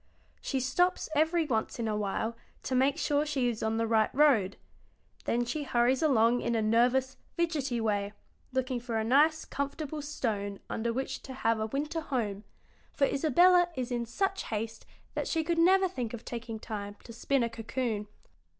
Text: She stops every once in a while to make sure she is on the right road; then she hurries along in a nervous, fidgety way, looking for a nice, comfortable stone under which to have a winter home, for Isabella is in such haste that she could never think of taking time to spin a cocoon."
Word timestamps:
She 0.41 0.59
stops 0.59 1.09
every 1.15 1.45
once 1.45 1.77
in 1.77 1.87
a 1.87 1.95
while 1.95 2.35
to 2.63 2.73
make 2.73 2.97
sure 2.97 3.23
she 3.23 3.49
is 3.49 3.61
on 3.61 3.77
the 3.77 3.85
right 3.85 4.09
road; 4.15 4.57
then 5.25 5.45
she 5.45 5.61
hurries 5.61 6.01
along 6.01 6.41
in 6.41 6.55
a 6.55 6.61
nervous, 6.63 7.17
fidgety 7.37 7.79
way, 7.79 8.13
looking 8.51 8.79
for 8.79 8.97
a 8.97 9.03
nice, 9.03 9.45
comfortable 9.45 10.01
stone 10.01 10.59
under 10.71 10.91
which 10.91 11.21
to 11.21 11.33
have 11.35 11.59
a 11.59 11.67
winter 11.67 12.01
home, 12.01 12.43
for 12.91 13.05
Isabella 13.05 13.67
is 13.75 13.91
in 13.91 14.07
such 14.07 14.45
haste 14.45 14.87
that 15.13 15.27
she 15.27 15.43
could 15.43 15.59
never 15.59 15.87
think 15.87 16.15
of 16.15 16.25
taking 16.25 16.57
time 16.57 16.95
to 17.03 17.13
spin 17.13 17.43
a 17.43 17.49
cocoon." 17.51 18.07